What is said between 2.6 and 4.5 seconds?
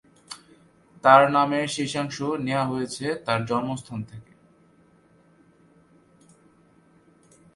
হয়েছে তার জন্মস্থান থেকে।